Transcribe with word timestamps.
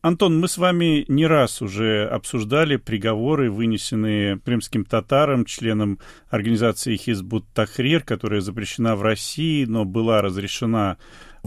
Антон, 0.00 0.38
мы 0.38 0.46
с 0.46 0.58
вами 0.58 1.04
не 1.08 1.26
раз 1.26 1.60
уже 1.60 2.06
обсуждали 2.06 2.76
приговоры, 2.76 3.50
вынесенные 3.50 4.38
крымским 4.38 4.84
татарам, 4.84 5.44
членам 5.44 5.98
организации 6.30 6.94
Хизбут 6.94 7.44
Тахрир, 7.52 8.04
которая 8.04 8.40
запрещена 8.40 8.94
в 8.94 9.02
России, 9.02 9.64
но 9.64 9.84
была 9.84 10.22
разрешена 10.22 10.98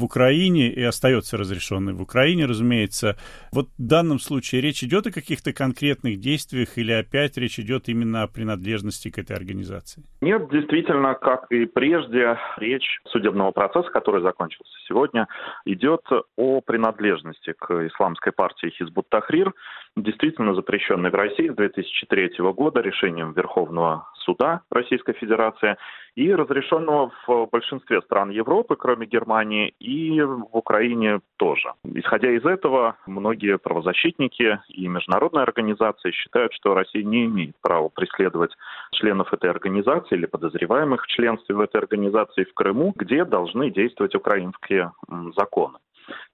в 0.01 0.03
Украине 0.03 0.69
и 0.73 0.81
остается 0.81 1.37
разрешенной 1.37 1.93
в 1.93 2.01
Украине, 2.01 2.45
разумеется. 2.45 3.15
Вот 3.53 3.67
в 3.77 3.87
данном 3.87 4.19
случае 4.19 4.61
речь 4.61 4.83
идет 4.83 5.07
о 5.07 5.11
каких-то 5.11 5.53
конкретных 5.53 6.19
действиях 6.19 6.77
или 6.77 6.91
опять 6.91 7.37
речь 7.37 7.59
идет 7.59 7.87
именно 7.87 8.23
о 8.23 8.27
принадлежности 8.27 9.11
к 9.11 9.19
этой 9.19 9.35
организации? 9.35 10.03
Нет, 10.21 10.49
действительно, 10.49 11.13
как 11.13 11.51
и 11.51 11.65
прежде, 11.65 12.37
речь 12.57 12.99
судебного 13.09 13.51
процесса, 13.51 13.89
который 13.91 14.21
закончился 14.21 14.73
сегодня, 14.87 15.27
идет 15.65 16.01
о 16.35 16.61
принадлежности 16.61 17.53
к 17.57 17.87
исламской 17.87 18.31
партии 18.31 18.73
Хизбут 18.77 19.07
Тахрир, 19.09 19.53
действительно 19.97 20.55
запрещенной 20.55 21.09
в 21.09 21.15
России 21.15 21.49
с 21.49 21.55
2003 21.55 22.37
года 22.53 22.81
решением 22.81 23.33
Верховного 23.33 24.07
суда 24.15 24.61
Российской 24.69 25.13
Федерации 25.13 25.75
и 26.15 26.33
разрешенного 26.33 27.11
в 27.25 27.47
большинстве 27.51 28.01
стран 28.01 28.29
Европы, 28.31 28.75
кроме 28.75 29.07
Германии, 29.07 29.73
и 29.79 30.21
в 30.21 30.45
Украине 30.51 31.21
тоже. 31.37 31.73
Исходя 31.85 32.31
из 32.31 32.45
этого, 32.45 32.97
многие 33.05 33.57
правозащитники 33.57 34.59
и 34.67 34.87
международные 34.87 35.43
организации 35.43 36.11
считают, 36.11 36.53
что 36.53 36.73
Россия 36.73 37.03
не 37.03 37.25
имеет 37.25 37.55
права 37.61 37.89
преследовать 37.89 38.51
членов 38.91 39.33
этой 39.33 39.49
организации 39.49 40.15
или 40.15 40.25
подозреваемых 40.25 41.03
в 41.03 41.07
членстве 41.07 41.55
в 41.55 41.61
этой 41.61 41.77
организации 41.77 42.43
в 42.43 42.53
Крыму, 42.53 42.93
где 42.95 43.23
должны 43.23 43.71
действовать 43.71 44.15
украинские 44.15 44.91
законы. 45.35 45.77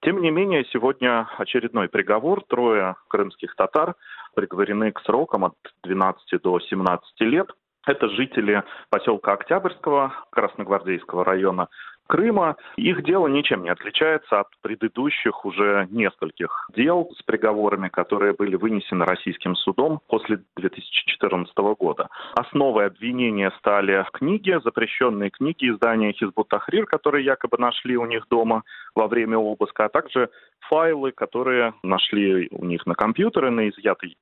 Тем 0.02 0.20
не 0.20 0.30
менее, 0.30 0.64
сегодня 0.72 1.28
очередной 1.38 1.88
приговор. 1.88 2.42
Трое 2.48 2.96
крымских 3.08 3.54
татар 3.56 3.94
приговорены 4.34 4.92
к 4.92 5.00
срокам 5.00 5.44
от 5.44 5.54
12 5.82 6.42
до 6.42 6.60
17 6.60 7.20
лет. 7.20 7.50
Это 7.86 8.08
жители 8.10 8.62
поселка 8.90 9.32
Октябрьского 9.32 10.12
Красногвардейского 10.30 11.24
района 11.24 11.68
Крыма. 12.08 12.56
Их 12.76 13.04
дело 13.04 13.26
ничем 13.26 13.62
не 13.62 13.68
отличается 13.68 14.40
от 14.40 14.46
предыдущих 14.62 15.44
уже 15.44 15.86
нескольких 15.90 16.70
дел 16.74 17.10
с 17.18 17.22
приговорами, 17.22 17.88
которые 17.88 18.32
были 18.32 18.56
вынесены 18.56 19.04
российским 19.04 19.54
судом 19.54 20.00
после 20.08 20.40
2014 20.56 21.54
года. 21.78 22.08
Основой 22.34 22.86
обвинения 22.86 23.52
стали 23.58 24.06
книги, 24.12 24.58
запрещенные 24.64 25.28
книги 25.28 25.70
издания 25.70 26.12
Хизбут 26.12 26.48
Тахрир, 26.48 26.86
которые 26.86 27.26
якобы 27.26 27.58
нашли 27.58 27.96
у 27.98 28.06
них 28.06 28.26
дома 28.30 28.62
во 28.94 29.06
время 29.06 29.36
обыска, 29.36 29.84
а 29.84 29.88
также 29.90 30.30
файлы, 30.60 31.12
которые 31.12 31.74
нашли 31.82 32.48
у 32.50 32.64
них 32.64 32.86
на 32.86 32.94
компьютере 32.94 33.50
на 33.50 33.68
изъятой 33.68 34.16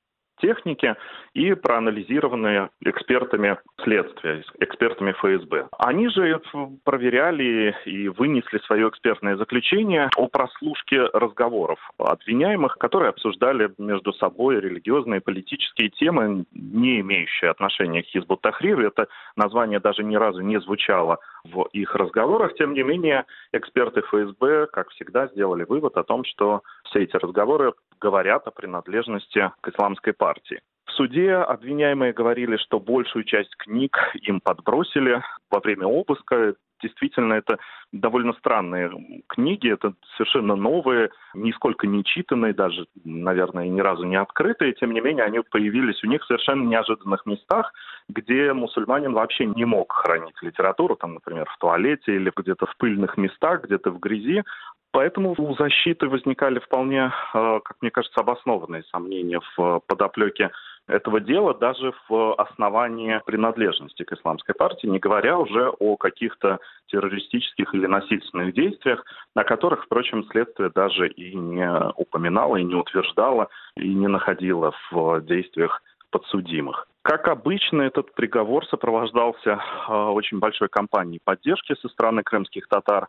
техники 0.46 0.94
и 1.34 1.54
проанализированные 1.54 2.70
экспертами 2.82 3.58
следствия, 3.82 4.44
экспертами 4.60 5.12
ФСБ. 5.12 5.68
Они 5.78 6.08
же 6.08 6.40
проверяли 6.84 7.74
и 7.84 8.08
вынесли 8.08 8.58
свое 8.66 8.88
экспертное 8.88 9.36
заключение 9.36 10.08
о 10.16 10.28
прослушке 10.28 11.02
разговоров 11.12 11.78
обвиняемых, 11.98 12.78
которые 12.78 13.10
обсуждали 13.10 13.70
между 13.78 14.12
собой 14.12 14.60
религиозные 14.60 15.18
и 15.18 15.24
политические 15.24 15.88
темы, 15.90 16.44
не 16.52 17.00
имеющие 17.00 17.50
отношения 17.50 18.02
к 18.02 18.06
Хизбут 18.06 18.40
Тахрир. 18.42 18.80
Это 18.80 19.08
название 19.34 19.80
даже 19.80 20.04
ни 20.04 20.16
разу 20.16 20.42
не 20.42 20.60
звучало 20.60 21.18
в 21.44 21.64
их 21.72 21.94
разговорах. 21.94 22.54
Тем 22.54 22.74
не 22.74 22.82
менее, 22.82 23.24
эксперты 23.52 24.02
ФСБ, 24.02 24.68
как 24.72 24.90
всегда, 24.90 25.26
сделали 25.28 25.64
вывод 25.64 25.96
о 25.96 26.04
том, 26.04 26.24
что 26.24 26.62
все 26.84 27.02
эти 27.02 27.16
разговоры 27.16 27.72
говорят 28.00 28.46
о 28.46 28.50
принадлежности 28.50 29.50
к 29.60 29.68
исламской 29.68 30.12
партии. 30.12 30.35
В 30.36 30.66
суде 30.96 31.34
обвиняемые 31.34 32.12
говорили, 32.12 32.56
что 32.56 32.80
большую 32.80 33.24
часть 33.24 33.54
книг 33.56 33.96
им 34.22 34.40
подбросили 34.40 35.22
во 35.50 35.60
время 35.60 35.86
обыска. 35.86 36.54
Действительно, 36.82 37.34
это 37.34 37.58
довольно 37.90 38.34
странные 38.34 38.90
книги, 39.28 39.72
это 39.72 39.94
совершенно 40.16 40.56
новые, 40.56 41.08
нисколько 41.32 41.86
не 41.86 42.04
читанные, 42.04 42.52
даже, 42.52 42.86
наверное, 43.02 43.66
ни 43.66 43.80
разу 43.80 44.04
не 44.04 44.16
открытые. 44.16 44.74
Тем 44.74 44.92
не 44.92 45.00
менее, 45.00 45.24
они 45.24 45.40
появились 45.40 46.04
у 46.04 46.06
них 46.06 46.22
в 46.22 46.26
совершенно 46.26 46.68
неожиданных 46.68 47.24
местах, 47.24 47.72
где 48.10 48.52
мусульманин 48.52 49.12
вообще 49.14 49.46
не 49.46 49.64
мог 49.64 49.90
хранить 49.90 50.36
литературу, 50.42 50.96
там, 50.96 51.14
например, 51.14 51.48
в 51.48 51.56
туалете 51.58 52.14
или 52.14 52.30
где-то 52.36 52.66
в 52.66 52.76
пыльных 52.76 53.16
местах, 53.16 53.64
где-то 53.64 53.90
в 53.90 53.98
грязи. 53.98 54.44
Поэтому 54.92 55.34
у 55.36 55.54
защиты 55.56 56.08
возникали 56.08 56.58
вполне, 56.58 57.12
э, 57.34 57.60
как 57.64 57.76
мне 57.80 57.90
кажется, 57.90 58.20
обоснованные 58.20 58.82
сомнения 58.84 59.40
в 59.56 59.80
подоплеке 59.86 60.50
этого 60.86 61.20
дела 61.20 61.54
даже 61.54 61.92
в 62.08 62.34
основании 62.34 63.20
принадлежности 63.26 64.04
к 64.04 64.12
исламской 64.12 64.54
партии, 64.54 64.86
не 64.86 64.98
говоря 64.98 65.38
уже 65.38 65.68
о 65.68 65.96
каких-то 65.96 66.60
террористических 66.88 67.74
или 67.74 67.86
насильственных 67.86 68.54
действиях, 68.54 69.04
о 69.34 69.44
которых, 69.44 69.84
впрочем, 69.84 70.24
следствие 70.30 70.70
даже 70.74 71.08
и 71.08 71.34
не 71.34 71.68
упоминало, 71.96 72.56
и 72.56 72.64
не 72.64 72.74
утверждало, 72.74 73.48
и 73.76 73.92
не 73.92 74.06
находило 74.06 74.72
в 74.90 75.20
действиях 75.22 75.82
подсудимых. 76.10 76.86
Как 77.06 77.28
обычно, 77.28 77.82
этот 77.82 78.12
приговор 78.14 78.66
сопровождался 78.66 79.60
э, 79.88 79.92
очень 79.92 80.40
большой 80.40 80.68
кампанией 80.68 81.20
поддержки 81.22 81.76
со 81.80 81.88
стороны 81.88 82.24
крымских 82.24 82.66
татар. 82.66 83.06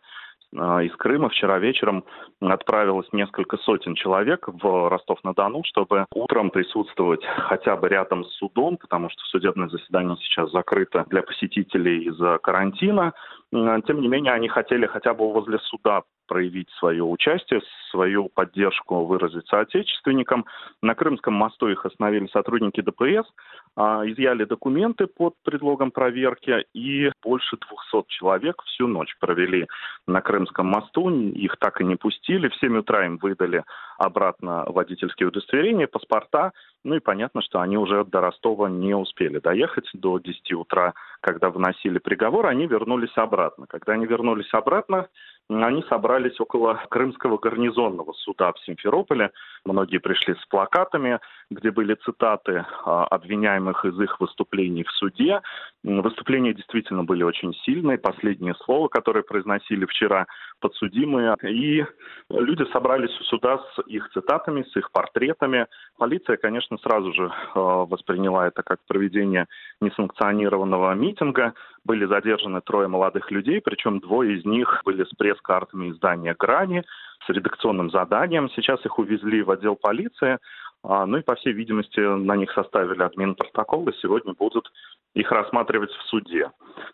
А, 0.56 0.84
из 0.84 0.94
Крыма 0.94 1.28
вчера 1.28 1.58
вечером 1.58 2.04
отправилось 2.40 3.08
несколько 3.12 3.56
сотен 3.56 3.96
человек 3.96 4.46
в 4.46 4.88
Ростов-на-Дону, 4.88 5.64
чтобы 5.64 6.06
утром 6.14 6.50
присутствовать 6.50 7.24
хотя 7.24 7.74
бы 7.74 7.88
рядом 7.88 8.24
с 8.24 8.32
судом, 8.34 8.76
потому 8.76 9.10
что 9.10 9.20
судебное 9.24 9.68
заседание 9.68 10.16
сейчас 10.18 10.52
закрыто 10.52 11.04
для 11.08 11.22
посетителей 11.22 12.04
из-за 12.04 12.38
карантина. 12.38 13.14
Тем 13.50 14.00
не 14.00 14.08
менее, 14.08 14.32
они 14.32 14.48
хотели 14.48 14.86
хотя 14.86 15.14
бы 15.14 15.32
возле 15.32 15.58
суда 15.58 16.02
проявить 16.28 16.68
свое 16.78 17.02
участие, 17.02 17.62
свою 17.90 18.28
поддержку 18.28 19.06
выразить 19.06 19.48
соотечественникам. 19.48 20.44
На 20.82 20.94
Крымском 20.94 21.34
мосту 21.34 21.68
их 21.68 21.84
остановили 21.86 22.26
сотрудники 22.28 22.82
ДПС, 22.82 23.26
а, 23.74 24.02
изъяли 24.04 24.44
документы 24.44 25.06
под 25.06 25.34
предлогом 25.42 25.90
проверки, 25.90 26.66
и 26.74 27.10
больше 27.24 27.56
200 27.56 28.06
человек 28.08 28.62
всю 28.66 28.86
ночь 28.86 29.16
провели 29.18 29.66
на 30.06 30.20
Крымском 30.20 30.66
мосту. 30.66 31.08
Их 31.10 31.56
так 31.56 31.80
и 31.80 31.84
не 31.84 31.96
пустили. 31.96 32.48
В 32.48 32.56
7 32.56 32.78
утра 32.78 33.06
им 33.06 33.16
выдали 33.16 33.64
обратно 33.96 34.64
водительские 34.66 35.28
удостоверения, 35.28 35.86
паспорта. 35.86 36.52
Ну 36.84 36.94
и 36.94 37.00
понятно, 37.00 37.42
что 37.42 37.60
они 37.60 37.76
уже 37.76 38.04
до 38.04 38.20
Ростова 38.20 38.68
не 38.68 38.94
успели 38.94 39.40
доехать 39.40 39.88
до 39.94 40.18
10 40.18 40.52
утра, 40.52 40.94
когда 41.20 41.50
выносили 41.50 41.98
приговор. 41.98 42.46
Они 42.46 42.66
вернулись 42.66 43.16
обратно. 43.16 43.66
Когда 43.66 43.94
они 43.94 44.06
вернулись 44.06 44.52
обратно, 44.52 45.08
они 45.50 45.82
собрались 45.88 46.38
около 46.40 46.74
Крымского 46.90 47.38
гарнизонного 47.38 48.12
суда 48.12 48.52
в 48.52 48.60
Симферополе. 48.60 49.30
Многие 49.64 49.98
пришли 49.98 50.34
с 50.34 50.46
плакатами, 50.46 51.20
где 51.50 51.70
были 51.70 51.94
цитаты 51.94 52.66
а, 52.84 53.06
обвиняемых 53.06 53.84
из 53.86 53.98
их 53.98 54.20
выступлений 54.20 54.84
в 54.84 54.90
суде. 54.92 55.40
Выступления 55.82 56.52
действительно 56.52 57.04
были 57.04 57.22
очень 57.22 57.54
сильные. 57.64 57.96
Последнее 57.96 58.54
слово, 58.64 58.88
которое 58.88 59.22
произносили 59.22 59.86
вчера 59.86 60.26
подсудимые. 60.60 61.34
И 61.42 61.84
люди 62.30 62.70
собрались 62.72 63.18
у 63.20 63.24
суда 63.24 63.58
с 63.58 63.82
их 63.86 64.10
цитатами, 64.12 64.64
с 64.64 64.76
их 64.76 64.92
портретами. 64.92 65.66
Полиция, 65.96 66.36
конечно, 66.36 66.76
сразу 66.78 67.12
же 67.14 67.32
а, 67.54 67.86
восприняла 67.86 68.48
это 68.48 68.62
как 68.62 68.80
проведение 68.86 69.46
несанкционированного 69.80 70.92
митинга. 70.94 71.54
Были 71.84 72.04
задержаны 72.06 72.60
трое 72.60 72.88
молодых 72.88 73.30
людей, 73.30 73.60
причем 73.60 74.00
двое 74.00 74.38
из 74.38 74.44
них 74.44 74.82
были 74.84 75.04
с 75.04 75.10
пресс-картами 75.16 75.90
издания 75.90 76.34
«Грани», 76.38 76.84
с 77.26 77.28
редакционным 77.28 77.90
заданием. 77.90 78.50
Сейчас 78.50 78.84
их 78.84 78.98
увезли 78.98 79.42
в 79.42 79.50
отдел 79.50 79.76
полиции. 79.76 80.38
А, 80.84 81.06
ну 81.06 81.18
и, 81.18 81.22
по 81.22 81.34
всей 81.34 81.52
видимости, 81.52 82.00
на 82.00 82.36
них 82.36 82.52
составили 82.52 83.02
админ 83.02 83.34
протокол, 83.34 83.88
и 83.88 83.96
сегодня 84.00 84.34
будут 84.34 84.70
их 85.14 85.30
рассматривать 85.32 85.90
в 85.90 86.02
суде. 86.04 86.50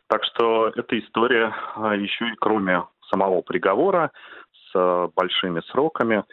Так 0.08 0.24
что 0.24 0.72
эта 0.74 0.98
история 0.98 1.54
а, 1.76 1.94
еще 1.94 2.28
и 2.28 2.36
кроме 2.40 2.84
самого 3.10 3.42
приговора 3.42 4.10
с 4.72 5.10
большими 5.14 5.60
сроками, 5.70 6.24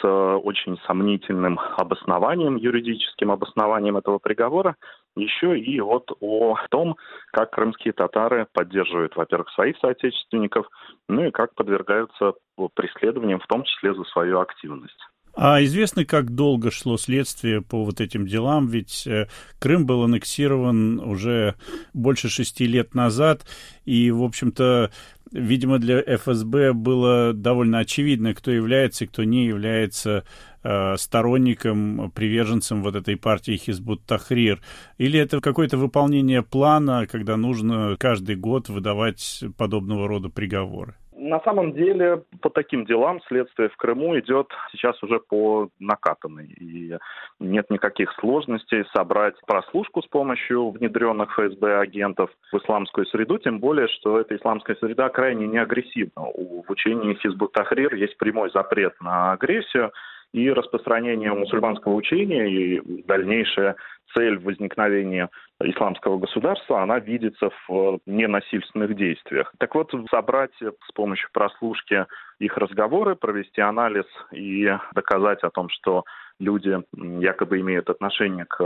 с 0.00 0.04
очень 0.04 0.78
сомнительным 0.86 1.58
обоснованием, 1.76 2.56
юридическим 2.56 3.30
обоснованием 3.30 3.96
этого 3.96 4.18
приговора, 4.18 4.76
еще 5.16 5.58
и 5.58 5.80
вот 5.80 6.10
о 6.20 6.56
том, 6.70 6.96
как 7.32 7.50
крымские 7.50 7.92
татары 7.92 8.46
поддерживают, 8.52 9.16
во-первых, 9.16 9.50
своих 9.50 9.76
соотечественников, 9.78 10.66
ну 11.08 11.24
и 11.24 11.30
как 11.30 11.54
подвергаются 11.54 12.34
преследованиям, 12.74 13.40
в 13.40 13.46
том 13.46 13.64
числе 13.64 13.94
за 13.94 14.04
свою 14.04 14.40
активность. 14.40 14.98
А 15.40 15.62
известно, 15.62 16.04
как 16.04 16.34
долго 16.34 16.72
шло 16.72 16.96
следствие 16.96 17.62
по 17.62 17.84
вот 17.84 18.00
этим 18.00 18.26
делам? 18.26 18.66
Ведь 18.66 19.06
э, 19.06 19.28
Крым 19.60 19.86
был 19.86 20.02
аннексирован 20.02 20.98
уже 20.98 21.54
больше 21.94 22.28
шести 22.28 22.66
лет 22.66 22.92
назад, 22.92 23.46
и, 23.84 24.10
в 24.10 24.24
общем-то, 24.24 24.90
видимо, 25.32 25.78
для 25.78 26.02
ФСБ 26.02 26.72
было 26.72 27.32
довольно 27.32 27.78
очевидно, 27.78 28.34
кто 28.34 28.50
является 28.50 29.04
и 29.04 29.06
кто 29.06 29.24
не 29.24 29.46
является 29.46 30.24
э, 30.62 30.96
сторонником, 30.96 32.10
приверженцем 32.14 32.82
вот 32.82 32.94
этой 32.94 33.16
партии 33.16 33.56
Хизбут 33.56 34.04
Тахрир? 34.04 34.60
Или 34.98 35.18
это 35.18 35.40
какое-то 35.40 35.76
выполнение 35.76 36.42
плана, 36.42 37.06
когда 37.06 37.36
нужно 37.36 37.96
каждый 37.98 38.36
год 38.36 38.68
выдавать 38.68 39.44
подобного 39.56 40.08
рода 40.08 40.28
приговоры? 40.28 40.94
На 41.20 41.40
самом 41.40 41.72
деле, 41.72 42.22
по 42.40 42.48
таким 42.48 42.84
делам 42.84 43.20
следствие 43.26 43.68
в 43.70 43.76
Крыму 43.76 44.16
идет 44.20 44.46
сейчас 44.70 45.02
уже 45.02 45.18
по 45.18 45.68
накатанной. 45.80 46.46
И 46.46 46.96
нет 47.40 47.68
никаких 47.70 48.12
сложностей 48.20 48.84
собрать 48.94 49.34
прослушку 49.44 50.00
с 50.00 50.06
помощью 50.06 50.70
внедренных 50.70 51.32
ФСБ 51.32 51.80
агентов 51.80 52.30
в 52.52 52.58
исламскую 52.58 53.04
среду, 53.06 53.38
тем 53.38 53.58
более, 53.58 53.88
что 53.88 54.20
эта 54.20 54.36
исламская 54.36 54.76
среда 54.76 55.08
крайне 55.08 55.48
неагрессивна. 55.48 56.22
В 56.22 56.70
учении 56.70 57.14
Хизбут 57.14 57.52
Тахрир 57.52 57.94
есть 57.96 58.16
прямой 58.16 58.50
запрет 58.50 58.94
на 59.00 59.32
агрессию, 59.32 59.90
и 60.32 60.50
распространение 60.50 61.32
мусульманского 61.32 61.94
учения 61.94 62.46
и 62.48 63.02
дальнейшее 63.04 63.76
цель 64.14 64.38
возникновения 64.38 65.28
исламского 65.62 66.18
государства, 66.18 66.82
она 66.82 66.98
видится 66.98 67.50
в 67.68 67.98
ненасильственных 68.06 68.94
действиях. 68.96 69.52
Так 69.58 69.74
вот, 69.74 69.92
собрать 70.10 70.52
с 70.60 70.92
помощью 70.94 71.28
прослушки 71.32 72.06
их 72.38 72.56
разговоры, 72.56 73.16
провести 73.16 73.60
анализ 73.60 74.06
и 74.32 74.70
доказать 74.94 75.42
о 75.42 75.50
том, 75.50 75.68
что 75.68 76.04
люди 76.38 76.78
якобы 76.92 77.60
имеют 77.60 77.90
отношение 77.90 78.44
к 78.44 78.60
э, 78.60 78.64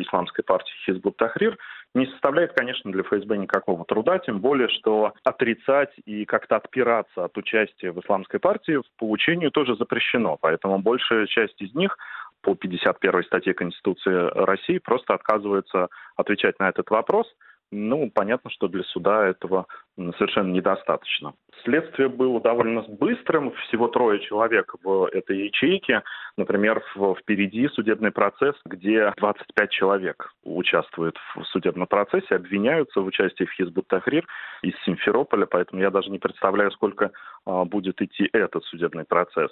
исламской 0.00 0.44
партии 0.44 0.72
Хизбут 0.84 1.16
Тахрир, 1.16 1.58
не 1.94 2.06
составляет, 2.06 2.54
конечно, 2.54 2.90
для 2.90 3.02
ФСБ 3.02 3.36
никакого 3.36 3.84
труда, 3.84 4.18
тем 4.18 4.40
более, 4.40 4.68
что 4.68 5.12
отрицать 5.24 5.92
и 6.06 6.24
как-то 6.24 6.56
отпираться 6.56 7.24
от 7.24 7.36
участия 7.36 7.92
в 7.92 8.00
исламской 8.00 8.40
партии 8.40 8.78
в 8.78 8.98
получению 8.98 9.50
тоже 9.50 9.76
запрещено. 9.76 10.38
Поэтому 10.40 10.78
большая 10.78 11.26
часть 11.26 11.60
из 11.60 11.74
них 11.74 11.98
по 12.40 12.54
51 12.54 13.24
статье 13.24 13.54
Конституции 13.54 14.30
России 14.44 14.78
просто 14.78 15.14
отказывается 15.14 15.88
отвечать 16.16 16.58
на 16.58 16.68
этот 16.68 16.90
вопрос– 16.90 17.26
ну, 17.72 18.10
понятно, 18.14 18.50
что 18.50 18.68
для 18.68 18.84
суда 18.84 19.26
этого 19.26 19.66
совершенно 19.96 20.52
недостаточно. 20.52 21.32
Следствие 21.64 22.08
было 22.08 22.40
довольно 22.40 22.82
быстрым, 22.82 23.52
всего 23.66 23.88
трое 23.88 24.20
человек 24.20 24.74
в 24.82 25.06
этой 25.06 25.46
ячейке. 25.46 26.02
Например, 26.36 26.82
впереди 27.18 27.68
судебный 27.68 28.10
процесс, 28.10 28.54
где 28.66 29.12
25 29.16 29.70
человек 29.70 30.32
участвуют 30.44 31.16
в 31.34 31.44
судебном 31.44 31.86
процессе, 31.86 32.36
обвиняются 32.36 33.00
в 33.00 33.06
участии 33.06 33.44
в 33.44 33.52
Хизбут 33.52 33.88
Тахрир 33.88 34.26
из 34.62 34.74
Симферополя, 34.84 35.46
поэтому 35.46 35.80
я 35.80 35.90
даже 35.90 36.10
не 36.10 36.18
представляю, 36.18 36.70
сколько 36.72 37.10
а, 37.46 37.64
будет 37.64 38.00
идти 38.02 38.28
этот 38.32 38.64
судебный 38.64 39.04
процесс. 39.04 39.50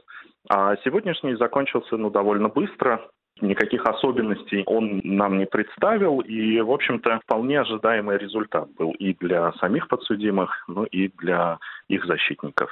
А 0.48 0.76
сегодняшний 0.84 1.36
закончился 1.36 1.96
ну, 1.96 2.10
довольно 2.10 2.48
быстро 2.48 3.08
никаких 3.42 3.84
особенностей 3.86 4.62
он 4.66 5.00
нам 5.04 5.38
не 5.38 5.46
представил, 5.46 6.20
и, 6.20 6.60
в 6.60 6.70
общем-то, 6.70 7.20
вполне 7.24 7.60
ожидаемый 7.60 8.18
результат 8.18 8.68
был 8.78 8.92
и 8.92 9.14
для 9.14 9.52
самих 9.54 9.88
подсудимых, 9.88 10.64
ну 10.68 10.84
и 10.84 11.08
для 11.18 11.58
их 11.88 12.04
защитников. 12.04 12.70